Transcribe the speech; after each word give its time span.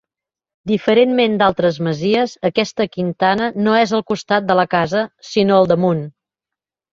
Diferentment 0.69 1.35
d'altres 1.41 1.77
masies, 1.87 2.33
aquesta 2.49 2.87
quintana 2.95 3.51
no 3.67 3.77
és 3.83 3.93
al 3.99 4.03
costat 4.13 4.49
de 4.49 4.57
la 4.61 4.67
casa, 4.73 5.05
sinó 5.35 5.61
al 5.61 5.71
damunt. 5.75 6.03